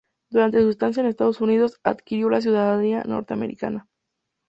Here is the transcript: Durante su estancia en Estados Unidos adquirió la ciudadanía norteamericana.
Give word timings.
Durante 0.31 0.59
su 0.63 0.67
estancia 0.71 1.01
en 1.01 1.05
Estados 1.09 1.41
Unidos 1.41 1.79
adquirió 1.83 2.27
la 2.31 2.41
ciudadanía 2.41 3.03
norteamericana. 3.03 3.85